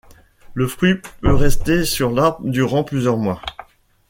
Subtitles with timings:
[0.55, 3.39] Le fruit peut rester sur l'arbre durant plusieurs mois.